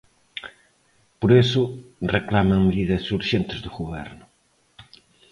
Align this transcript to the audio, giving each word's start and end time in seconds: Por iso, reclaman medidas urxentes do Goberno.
Por 1.19 1.31
iso, 1.43 1.63
reclaman 2.15 2.65
medidas 2.67 3.03
urxentes 3.17 3.59
do 3.61 3.69
Goberno. 3.77 4.25